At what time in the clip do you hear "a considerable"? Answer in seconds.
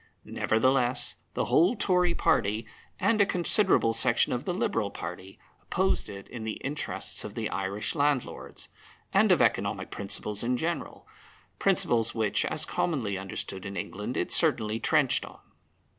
3.21-3.93